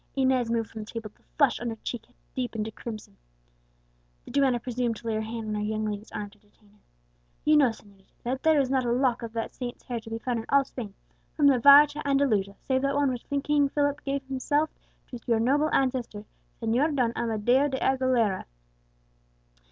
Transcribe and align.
Inez 0.15 0.49
moved 0.49 0.71
from 0.71 0.81
the 0.81 0.87
table; 0.91 1.11
the 1.13 1.21
flush 1.37 1.59
on 1.59 1.69
her 1.69 1.75
cheek 1.83 2.07
had 2.07 2.15
deepened 2.33 2.65
to 2.65 2.71
crimson. 2.71 3.17
The 4.25 4.31
duenna 4.31 4.59
presumed 4.59 4.95
to 4.95 5.05
lay 5.05 5.13
her 5.13 5.21
hand 5.21 5.49
on 5.49 5.53
her 5.53 5.61
young 5.61 5.85
lady's 5.85 6.11
arm 6.11 6.31
to 6.31 6.39
detain 6.39 6.71
her. 6.71 6.79
"You 7.45 7.57
know, 7.57 7.69
señorita, 7.69 8.09
that 8.23 8.41
there 8.41 8.59
is 8.59 8.71
not 8.71 8.83
a 8.83 8.91
lock 8.91 9.21
of 9.21 9.33
that 9.33 9.53
saint's 9.53 9.83
hair 9.83 9.99
to 9.99 10.09
be 10.09 10.17
found 10.17 10.39
in 10.39 10.47
all 10.49 10.65
Spain, 10.65 10.95
from 11.35 11.45
Navarre 11.45 11.85
to 11.85 12.07
Andalusia, 12.07 12.55
save 12.61 12.81
that 12.81 12.95
one 12.95 13.11
which 13.11 13.29
King 13.43 13.69
Philip 13.69 14.01
himself 14.03 14.71
gave 15.13 15.23
to 15.25 15.29
your 15.31 15.39
noble 15.39 15.69
ancestor, 15.71 16.25
Señor 16.59 16.95
Don 16.95 17.13
Amadeo 17.15 17.67
de 17.69 17.77
Aguilera." 17.79 18.45